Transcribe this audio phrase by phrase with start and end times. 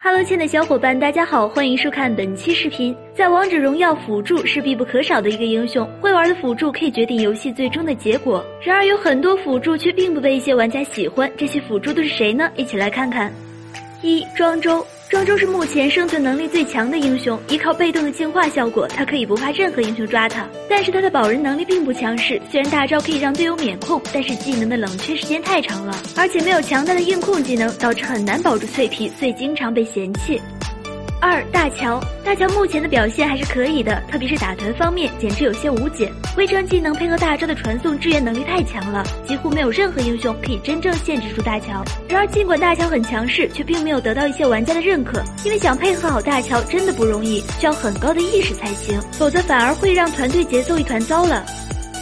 [0.00, 2.94] Hello，亲爱的小伙伴，大家好，欢迎收看本期视频。
[3.16, 8.44] 在王者荣耀，辅助是必不可少的一个英雄，会玩的辅助可以决定游戏最终的结果。
[8.62, 12.48] 然而，有很多辅助却并不被一些玩家喜欢，这些辅助都是谁呢？
[12.54, 13.32] 一起来看看。
[14.00, 14.86] 一庄周。
[15.18, 20.48] 庄周是目前生存能力最强的英雄，依靠被动的净化效果，他可以不怕任何英雄抓他。
[20.70, 30.40] 但是他的保人能力并不强势，虽然大招可以让队友免控，但是技能的冷却时间太长了，而且没有强大的硬控技能，导致很难保住脆皮，所以经常被嫌弃。
[31.20, 36.12] 二大乔，大乔目前的表现还是可以的，特别是打团方面简直有些无解。
[36.36, 41.82] 回城技能配合大招的传送支援能力太强了，几乎没有任何英雄可以真正限制住大乔。
[42.08, 51.44] 然而尽管大乔很强势，却并没有得到一些玩家的认可，因为想配合好大乔真的不容易，需要很高的意识才行，否则反而会让团队节奏一团糟了。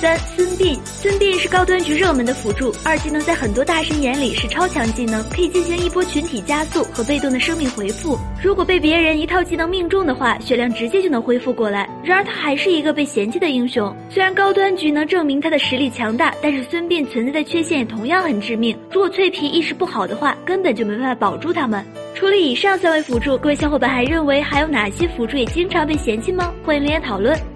[0.00, 8.18] 三孙膑，孙膑是高端局热门的辅助，二技能在很多大神眼里是超强技能，可以进行一波群体加速和被动的生命回复。
[8.42, 11.88] 如果被别人一套技能命中的话，血量直接就能恢复过来。
[12.04, 18.76] 然而他还是一个被嫌弃的英雄，虽然高端局能证明他的实力强大，但是孙膑存在的缺陷也同样很致命。
[18.92, 21.82] 如果脆皮意识不好的话，根本就没办法保住他们。
[22.14, 26.52] 除了以上三位辅助，各位小伙伴还认为还有哪些辅助也经常被嫌弃吗？
[26.66, 27.55] 欢迎留言讨论。